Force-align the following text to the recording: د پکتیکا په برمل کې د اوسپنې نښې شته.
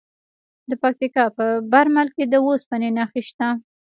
د 0.69 0.71
پکتیکا 0.83 1.25
په 1.37 1.45
برمل 1.71 2.07
کې 2.15 2.23
د 2.27 2.35
اوسپنې 2.45 2.89
نښې 2.97 3.21
شته. 3.29 3.47